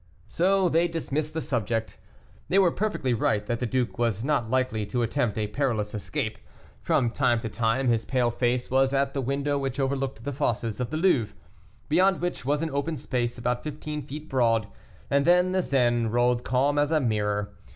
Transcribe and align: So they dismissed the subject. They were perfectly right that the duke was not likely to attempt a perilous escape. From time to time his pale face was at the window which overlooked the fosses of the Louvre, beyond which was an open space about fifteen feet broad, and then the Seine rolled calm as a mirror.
So 0.29 0.67
they 0.67 0.87
dismissed 0.87 1.35
the 1.35 1.41
subject. 1.41 1.99
They 2.49 2.57
were 2.57 2.71
perfectly 2.71 3.13
right 3.13 3.45
that 3.45 3.59
the 3.59 3.67
duke 3.67 3.99
was 3.99 4.23
not 4.23 4.49
likely 4.49 4.83
to 4.87 5.03
attempt 5.03 5.37
a 5.37 5.45
perilous 5.45 5.93
escape. 5.93 6.39
From 6.81 7.11
time 7.11 7.39
to 7.41 7.49
time 7.49 7.87
his 7.87 8.03
pale 8.03 8.31
face 8.31 8.71
was 8.71 8.95
at 8.95 9.13
the 9.13 9.21
window 9.21 9.59
which 9.59 9.79
overlooked 9.79 10.23
the 10.23 10.33
fosses 10.33 10.79
of 10.79 10.89
the 10.89 10.97
Louvre, 10.97 11.35
beyond 11.87 12.19
which 12.19 12.45
was 12.45 12.63
an 12.63 12.71
open 12.71 12.97
space 12.97 13.37
about 13.37 13.63
fifteen 13.63 14.01
feet 14.01 14.27
broad, 14.27 14.65
and 15.11 15.23
then 15.23 15.51
the 15.51 15.61
Seine 15.61 16.07
rolled 16.07 16.43
calm 16.43 16.79
as 16.79 16.89
a 16.89 16.99
mirror. 16.99 17.53